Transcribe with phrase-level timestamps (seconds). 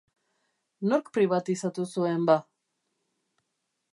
[0.93, 2.39] Nork pribatizatu zuen, ba?